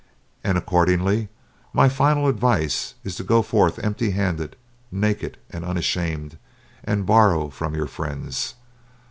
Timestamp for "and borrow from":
6.83-7.75